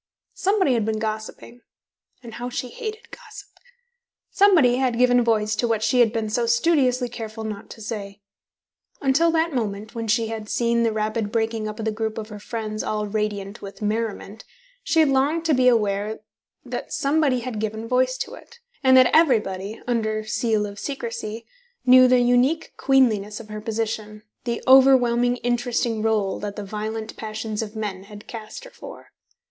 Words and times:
Somebody 0.33 0.73
had 0.73 0.83
been 0.83 0.97
gossiping 0.97 1.61
(and 2.23 2.33
how 2.33 2.49
she 2.49 2.69
hated 2.69 3.11
gossip); 3.11 3.49
somebody 4.31 4.77
had 4.77 4.97
given 4.97 5.23
voice 5.23 5.55
to 5.57 5.67
what 5.67 5.83
she 5.83 5.99
had 5.99 6.11
been 6.11 6.27
so 6.27 6.47
studiously 6.47 7.07
careful 7.07 7.43
not 7.43 7.69
to 7.69 7.81
say. 7.81 8.19
Until 8.99 9.29
that 9.29 9.53
moment, 9.53 9.93
when 9.93 10.07
she 10.07 10.29
had 10.29 10.49
seen 10.49 10.81
the 10.81 10.91
rapid 10.91 11.31
breaking 11.31 11.67
up 11.67 11.77
of 11.77 11.85
the 11.85 11.91
group 11.91 12.17
of 12.17 12.29
her 12.29 12.39
friends 12.39 12.81
all 12.81 13.05
radiant 13.05 13.61
with 13.61 13.83
merriment, 13.83 14.43
she 14.81 15.01
had 15.01 15.09
longed 15.09 15.45
to 15.45 15.53
be 15.53 15.67
aware 15.67 16.21
that 16.65 16.91
somebody 16.91 17.41
had 17.41 17.59
given 17.59 17.87
voice 17.87 18.17
to 18.17 18.33
it, 18.33 18.57
and 18.83 18.97
that 18.97 19.11
everybody 19.13 19.79
(under 19.85 20.23
seal 20.25 20.65
of 20.65 20.79
secrecy) 20.79 21.45
knew 21.85 22.07
the 22.07 22.21
unique 22.21 22.73
queenliness 22.75 23.39
of 23.39 23.49
her 23.49 23.61
position, 23.61 24.23
the 24.45 24.63
overwhelming 24.67 25.37
interesting 25.43 26.01
role 26.01 26.39
that 26.39 26.55
the 26.55 26.65
violent 26.65 27.15
passions 27.17 27.61
of 27.61 27.75
men 27.75 28.05
had 28.05 28.25
cast 28.25 28.63
her 28.63 28.71
for. 28.71 29.11